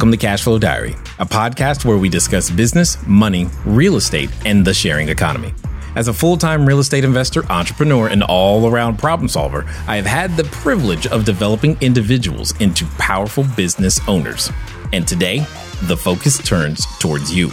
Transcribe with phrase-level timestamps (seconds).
[0.00, 4.72] Welcome to Cashflow Diary, a podcast where we discuss business, money, real estate, and the
[4.72, 5.52] sharing economy.
[5.94, 10.06] As a full time real estate investor, entrepreneur, and all around problem solver, I have
[10.06, 14.50] had the privilege of developing individuals into powerful business owners.
[14.94, 15.40] And today,
[15.82, 17.50] the focus turns towards you.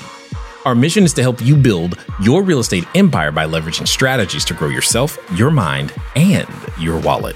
[0.63, 4.53] Our mission is to help you build your real estate empire by leveraging strategies to
[4.53, 6.47] grow yourself, your mind, and
[6.79, 7.35] your wallet.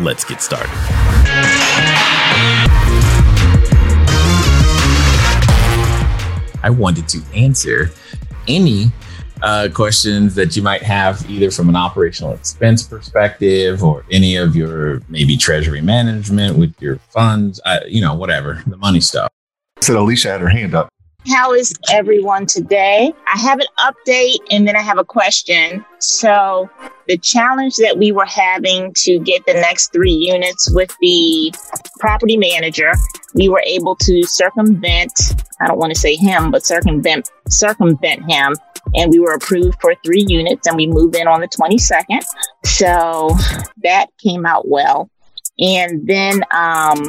[0.00, 1.17] Let's get started.
[6.68, 7.90] I wanted to answer
[8.46, 8.92] any
[9.42, 14.54] uh, questions that you might have, either from an operational expense perspective or any of
[14.54, 19.30] your maybe treasury management with your funds, uh, you know, whatever, the money stuff.
[19.80, 20.90] Said Alicia had her hand up.
[21.26, 23.12] How is everyone today?
[23.32, 25.84] I have an update and then I have a question.
[25.98, 26.70] So,
[27.06, 31.52] the challenge that we were having to get the next three units with the
[31.98, 32.92] property manager,
[33.34, 35.12] we were able to circumvent,
[35.60, 38.54] I don't want to say him, but circumvent, circumvent him.
[38.94, 42.22] And we were approved for three units and we moved in on the 22nd.
[42.64, 43.36] So,
[43.82, 45.10] that came out well.
[45.58, 47.08] And then um,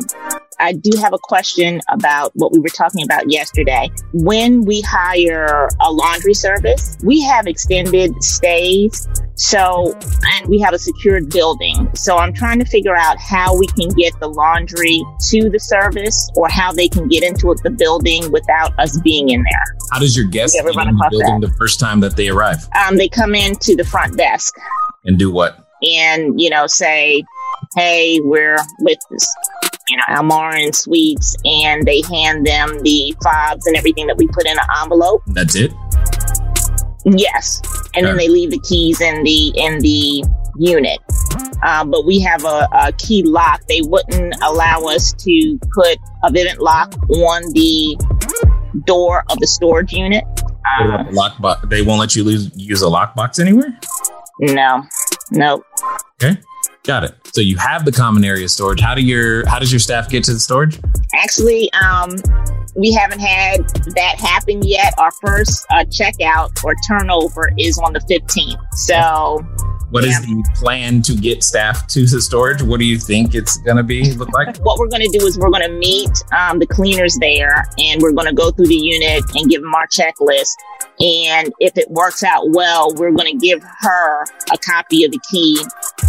[0.59, 3.89] I do have a question about what we were talking about yesterday.
[4.13, 9.07] When we hire a laundry service, we have extended stays.
[9.35, 9.95] So,
[10.33, 11.89] and we have a secured building.
[11.95, 16.29] So I'm trying to figure out how we can get the laundry to the service
[16.35, 19.77] or how they can get into the building without us being in there.
[19.91, 21.51] How does your guest get in the building that.
[21.51, 24.55] the first time that they arrive Um, they come into the front desk
[25.05, 25.65] and do what?
[25.81, 27.23] and, you know, say,
[27.75, 29.35] hey, we're with this,
[29.89, 34.45] you know, Almarin Suites, and they hand them the fobs and everything that we put
[34.45, 35.23] in an envelope.
[35.27, 35.71] That's it?
[37.05, 37.61] Yes,
[37.95, 40.23] and then they leave the keys in the in the
[40.57, 40.99] unit.
[41.63, 43.61] Um, but we have a, a key lock.
[43.67, 47.97] They wouldn't allow us to put a Vivint lock on the
[48.85, 50.23] door of the storage unit.
[50.79, 51.69] Uh, the lockbox?
[51.69, 53.77] They won't let you lose, use a lockbox anywhere?
[54.39, 54.83] no,
[55.31, 55.63] no.
[56.21, 56.39] Okay.
[56.89, 57.13] Got it.
[57.35, 58.81] So you have the common area storage.
[58.81, 60.79] How do your how does your staff get to the storage?
[61.13, 62.15] Actually, um,
[62.75, 63.59] we haven't had
[63.93, 64.95] that happen yet.
[64.97, 68.57] Our first uh, checkout or turnover is on the 15th.
[68.73, 69.45] So
[69.91, 70.21] What is Yeah.
[70.21, 72.63] the plan to get staff to the storage?
[72.63, 74.57] What do you think it's gonna be look like?
[74.57, 78.01] what we're going to do is we're going to meet um, the cleaners there and
[78.01, 80.53] we're going to go through the unit and give them our checklist.
[80.99, 85.19] And if it works out well, we're going to give her a copy of the
[85.31, 85.59] key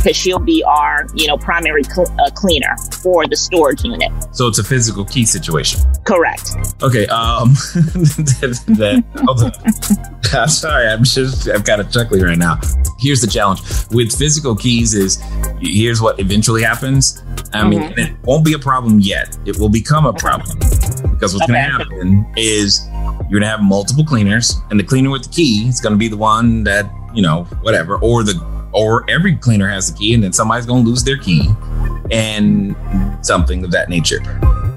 [0.03, 4.11] because she'll be our, you know, primary cl- uh, cleaner for the storage unit.
[4.35, 5.81] So it's a physical key situation.
[6.05, 6.51] Correct.
[6.83, 7.07] Okay.
[7.09, 7.51] Um.
[8.35, 10.87] that, that- I'm sorry.
[10.89, 11.49] I'm just.
[11.49, 12.59] I've got a chuckling right now.
[12.99, 15.23] Here's the challenge with physical keys: is
[15.61, 17.23] here's what eventually happens.
[17.53, 17.91] I mean, Mhm.
[17.91, 19.37] and it won't be a problem yet.
[19.45, 20.57] It will become a problem
[21.11, 22.87] because what's going to happen is
[23.29, 25.99] you're going to have multiple cleaners, and the cleaner with the key is going to
[25.99, 28.35] be the one that you know, whatever, or the
[28.73, 31.49] or every cleaner has the key, and then somebody's going to lose their key,
[32.11, 32.77] and
[33.25, 34.21] something of that nature.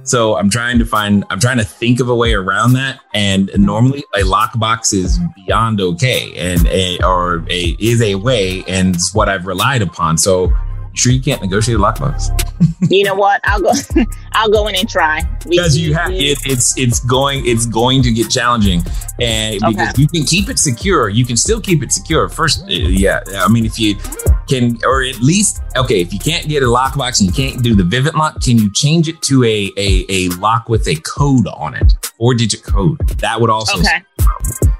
[0.05, 2.99] So I'm trying to find, I'm trying to think of a way around that.
[3.13, 8.95] And normally a lockbox is beyond okay and a, or a, is a way and
[8.95, 10.17] it's what I've relied upon.
[10.17, 10.51] So
[10.93, 12.29] you sure you can't negotiate a lockbox
[12.89, 13.41] You know what?
[13.43, 13.71] I'll go.
[14.33, 15.21] I'll go in and try.
[15.49, 18.81] Because you have it, it's, it's going, it's going to get challenging
[19.19, 20.01] and because Okay.
[20.01, 22.29] you can keep it secure, you can still keep it secure.
[22.29, 23.21] First, uh, yeah.
[23.37, 23.95] I mean, if you
[24.47, 27.75] can, or at least, okay, if you can't get a lockbox and you can't do
[27.75, 31.47] the Vivint lock, can you change it to a, a, a lock with a code
[31.47, 31.93] on it?
[32.17, 32.99] Four digit code.
[33.19, 34.03] That would also Okay.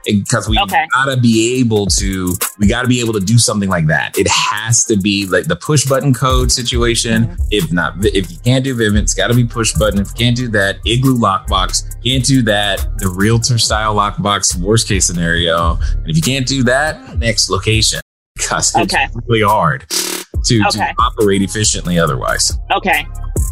[0.05, 0.85] Because we Okay.
[0.93, 4.83] gotta be able to we gotta be able to do something like that it has
[4.85, 7.43] to be like the push button code situation Mm-hmm.
[7.51, 10.35] if not if you can't do Vivint it's gotta be push button if you can't
[10.37, 16.09] do that igloo lockbox can't do that the realtor style lockbox worst case scenario and
[16.09, 17.99] if you can't do that next location
[18.35, 19.07] because it's Okay.
[19.27, 20.79] really hard to, Okay.
[20.79, 23.05] to operate efficiently otherwise Okay.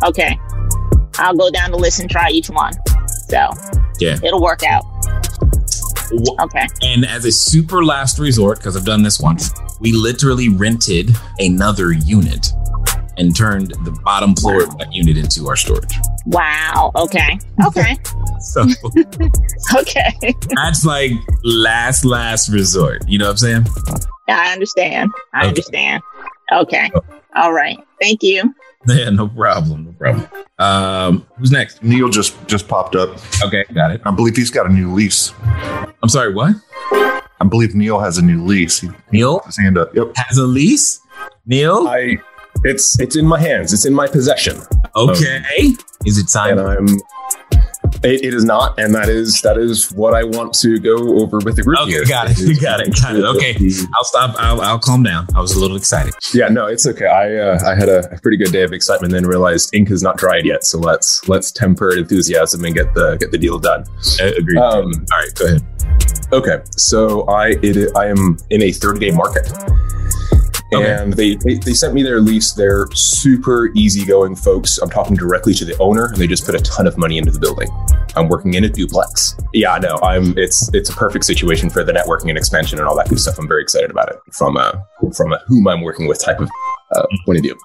[0.04, 0.38] Okay.
[1.20, 2.74] I'll go down the list and try each one.
[3.30, 3.50] So
[4.00, 4.18] Yeah.
[4.24, 4.84] it'll work out.
[6.42, 6.68] Okay.
[6.84, 11.92] And as a super last resort, because I've done this once, we literally rented another
[11.92, 12.48] unit
[13.18, 15.94] and turned the bottom floor of that unit into our storage.
[16.26, 16.92] Wow.
[16.96, 17.40] Okay.
[17.68, 17.98] Okay.
[18.44, 18.62] So
[19.78, 20.12] okay.
[20.56, 21.12] that's like
[21.44, 23.04] last, last resort.
[23.08, 23.66] You know what I'm saying?
[24.28, 25.12] I understand.
[25.32, 25.48] I Okay.
[25.50, 26.02] understand.
[26.52, 26.92] Okay.
[27.36, 27.78] All right.
[28.02, 28.52] Thank you.
[28.88, 29.86] Yeah, no problem.
[29.86, 30.28] No problem.
[30.58, 31.84] Um, who's next?
[31.84, 33.10] Neil just just popped up.
[33.44, 34.02] Okay, got it.
[34.06, 35.34] I believe he's got a new lease.
[36.02, 36.56] I'm sorry, what?
[36.92, 38.80] I believe Neil has a new lease.
[38.80, 39.94] He Neil put his hand up.
[39.96, 40.14] Yep.
[40.16, 41.00] has a lease?
[41.46, 41.88] Neil?
[41.88, 42.18] I
[42.64, 43.74] it's it's in my hands.
[43.74, 44.60] It's in my possession.
[44.96, 45.76] Okay.
[46.06, 46.60] Is it And?
[46.60, 46.88] I'm
[48.04, 51.38] It, it is not, and that is that is what I want to go over
[51.38, 52.06] with the group Okay, here.
[52.06, 52.60] got it.
[52.62, 52.96] Got it.
[53.00, 53.24] Got it.
[53.24, 53.56] Okay.
[53.96, 54.36] I'll stop.
[54.40, 55.28] I'll, I'll calm down.
[55.36, 56.14] I was a little excited.
[56.34, 57.06] Yeah, no, it's okay.
[57.06, 60.18] I uh, I had a pretty good day of excitement, then realized ink is not
[60.18, 60.66] dried yet.
[60.66, 63.86] So let's let's temper enthusiasm and get the get the deal done.
[64.20, 64.58] I agree.
[64.58, 65.62] Um, All right, go ahead.
[66.34, 69.52] Okay, so I it, I am in a 30 day market.
[70.74, 70.90] Okay.
[70.90, 72.54] And they, they they sent me their lease.
[72.54, 74.78] They're super easygoing folks.
[74.78, 77.30] I'm talking directly to the owner, and they just put a ton of money into
[77.30, 77.68] the building.
[78.16, 79.36] I'm working in a duplex.
[79.54, 80.38] Yeah, no, I'm.
[80.38, 83.38] It's it's a perfect situation for the networking and expansion and all that good stuff.
[83.40, 84.86] I'm very excited about it from a
[85.16, 86.50] from a whom I'm working with type of
[86.96, 87.58] uh, point of view.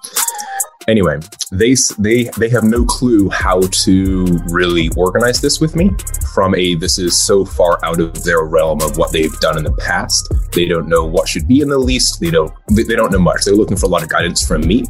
[0.87, 1.19] Anyway,
[1.51, 5.91] they they they have no clue how to really organize this with me.
[6.33, 9.65] From a this is so far out of their realm of what they've done in
[9.65, 10.33] the past.
[10.53, 12.15] They don't know what should be in the lease.
[12.17, 13.43] They don't they don't know much.
[13.43, 14.85] They're looking for a lot of guidance from me,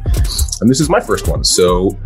[0.60, 1.42] and this is my first one.
[1.42, 1.98] So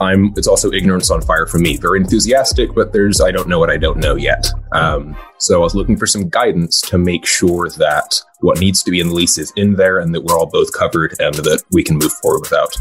[0.00, 1.76] I'm it's also ignorance on fire for me.
[1.76, 4.46] Very enthusiastic, but there's I don't know what I don't know yet.
[4.72, 8.90] Um, so I was looking for some guidance to make sure that what needs to
[8.90, 11.62] be in the lease is in there, and that we're all both covered, and that
[11.70, 12.74] we can move forward without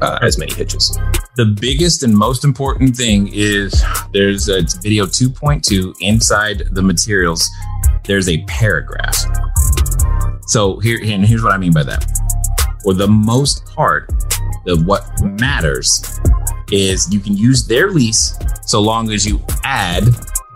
[0.00, 0.98] uh, as many hitches.
[1.36, 7.48] The biggest and most important thing is there's a it's video 2.2 inside the materials.
[8.04, 9.16] There's a paragraph.
[10.46, 12.04] So here and here's what I mean by that.
[12.82, 14.08] For the most part,
[14.64, 15.06] the what
[15.40, 16.20] matters
[16.72, 18.36] is you can use their lease
[18.66, 20.04] so long as you add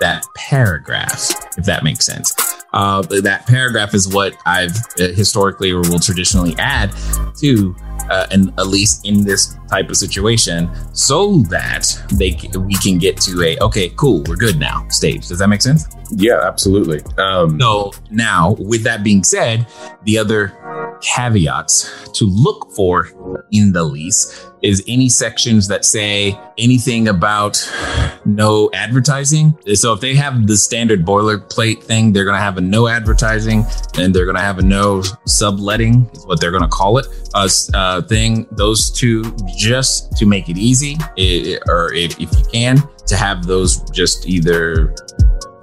[0.00, 2.34] that paragraph, if that makes sense.
[2.72, 6.92] Uh, that paragraph is what I've uh, historically or will traditionally add
[7.38, 7.74] to
[8.10, 13.16] uh, an, a lease in this type of situation, so that they we can get
[13.22, 15.28] to a okay, cool, we're good now stage.
[15.28, 15.88] Does that make sense?
[16.12, 17.00] Yeah, absolutely.
[17.18, 19.66] Um, So now, with that being said,
[20.04, 20.52] the other
[21.02, 23.08] caveats to look for
[23.52, 27.56] in the lease is any sections that say anything about
[28.24, 29.56] no advertising.
[29.74, 33.64] So if they have the standard boilerplate thing, they're going to have a no advertising
[33.98, 37.06] and they're going to have a no subletting, is what they're going to call it,
[37.34, 38.46] uh, uh, thing.
[38.52, 43.46] Those two, just to make it easy, i- or if, if you can, to have
[43.46, 44.94] those just either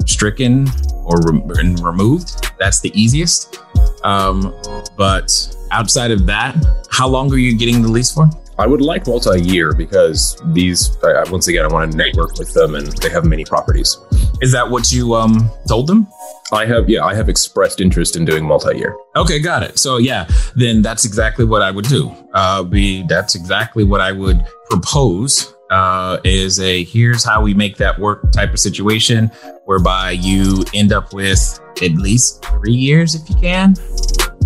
[0.05, 0.67] stricken
[1.05, 1.17] or
[1.59, 2.47] and removed.
[2.59, 3.59] That's the easiest.
[4.03, 4.53] Um,
[4.97, 6.55] but outside of that,
[6.91, 8.29] how long are you getting the lease for?
[8.59, 12.75] I would like multi-year because these I, once again I want to network with them,
[12.75, 13.97] and they have many properties.
[14.41, 16.07] Is that what you um told them?
[16.51, 18.95] I have yeah I have expressed interest in doing multi-year.
[19.15, 19.79] Okay, got it.
[19.79, 22.13] So yeah, then that's exactly what I would do.
[22.33, 25.53] Uh, be that's exactly what I would propose.
[25.71, 29.31] Uh, is a here's how we make that work type of situation,
[29.65, 33.75] whereby you end up with at least three years if you can.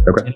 [0.08, 0.34] Okay.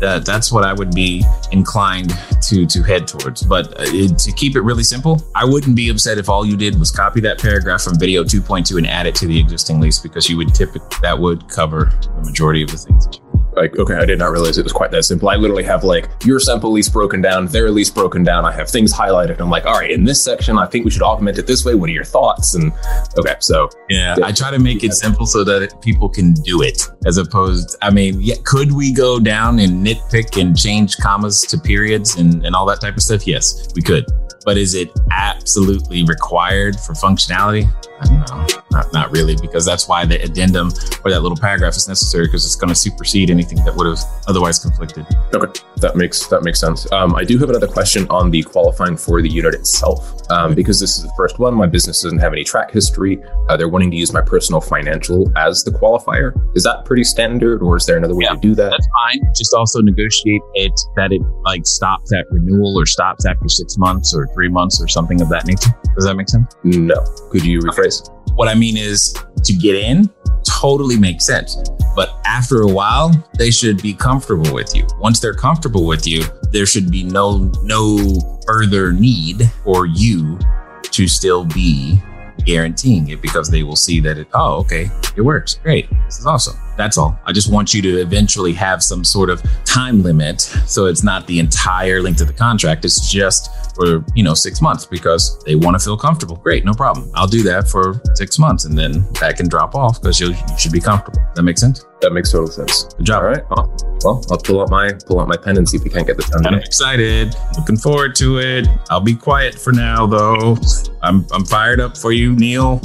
[0.00, 1.22] That, that's what I would be
[1.52, 2.14] inclined
[2.48, 3.42] to to head towards.
[3.42, 6.56] But uh, it, to keep it really simple, I wouldn't be upset if all you
[6.56, 9.98] did was copy that paragraph from video 2.2 and add it to the existing lease
[9.98, 10.70] because you would tip.
[11.02, 13.06] That would cover the majority of the things.
[13.06, 13.29] That you
[13.60, 15.28] Like okay, I did not realize it was quite that simple.
[15.28, 18.46] I literally have like your sample lease broken down, their lease broken down.
[18.46, 19.38] I have things highlighted.
[19.38, 21.74] I'm like, all right, in this section, I think we should augment it this way.
[21.74, 22.54] What are your thoughts?
[22.54, 22.72] And
[23.18, 26.88] okay, so Yeah, I try to make it simple so that people can do it,
[27.04, 27.76] as opposed.
[27.82, 32.46] I mean, yeah, could we go down and nitpick and change commas to periods and
[32.46, 33.26] and all that type of stuff?
[33.26, 34.06] Yes, we could.
[34.46, 37.70] But is it absolutely required for functionality?
[38.00, 38.46] I don't know.
[38.70, 40.68] Not, not really, because that's why the addendum
[41.04, 43.98] or that little paragraph is necessary because it's going to supersede anything that would have
[44.26, 45.04] otherwise conflicted.
[45.34, 46.90] Okay, that makes that makes sense.
[46.92, 50.80] Um, I do have another question on the qualifying for the unit itself, um, because
[50.80, 51.52] this is the first one.
[51.54, 53.22] My business doesn't have any track history.
[53.50, 56.32] Uh, they're wanting to use my personal financial as the qualifier.
[56.56, 58.70] Is that pretty standard, or is there another way Yeah, to do that?
[58.70, 59.20] That's fine.
[59.36, 64.14] Just also negotiate it that it like stops at renewal or stops after six months
[64.14, 65.70] or three months or something of that nature.
[65.94, 66.54] Does that make sense?
[66.64, 66.96] No.
[67.30, 68.08] Could you rephrase?
[68.34, 69.14] What I mean is
[69.44, 70.08] to get in
[70.46, 71.56] totally makes sense.
[71.96, 74.86] But after a while, they should be comfortable with you.
[74.98, 80.38] Once they're comfortable with you, there should be no no further need for you
[80.82, 82.00] to still be
[82.44, 85.54] guaranteeing it because they will see that it oh okay it works.
[85.54, 85.88] Great.
[86.06, 86.56] This is awesome.
[86.76, 87.18] That's all.
[87.26, 91.26] I just want you to eventually have some sort of time limit so it's not
[91.26, 92.84] the entire length of the contract.
[92.84, 96.36] It's just for you know six months because they want to feel comfortable.
[96.36, 96.64] Great.
[96.64, 97.10] No problem.
[97.14, 100.72] I'll do that for six months and then that can drop off because you should
[100.72, 101.20] be comfortable.
[101.34, 102.84] That makes sense That makes total sense.
[102.94, 103.50] good job All right.
[103.50, 106.06] Well, well, I'll pull out my pull out my pen and see if we can't
[106.06, 106.64] get this done I'm today.
[106.64, 107.34] excited.
[107.58, 108.66] Looking forward to it.
[108.88, 110.56] I'll be quiet for now, though.
[111.02, 112.80] I'm I'm fired up for you, Neil.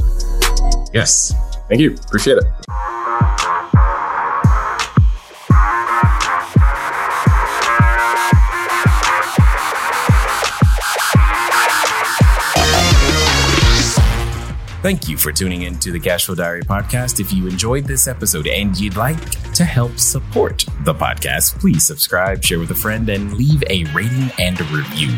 [0.93, 1.33] Yes.
[1.69, 1.95] Thank you.
[1.95, 2.43] Appreciate it.
[14.85, 17.19] Thank you for tuning in to the Cashflow Diary podcast.
[17.19, 19.19] If you enjoyed this episode and you'd like
[19.53, 24.29] to help support the podcast, please subscribe, share with a friend, and leave a rating
[24.39, 25.09] and a review.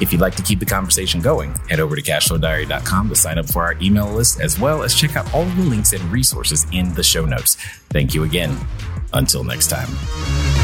[0.00, 3.44] If you'd like to keep the conversation going, head over to cashflowdiary.com to sign up
[3.50, 6.94] for our email list, as well as check out all the links and resources in
[6.94, 7.56] the show notes.
[7.90, 8.56] Thank you again.
[9.12, 10.59] Until next time.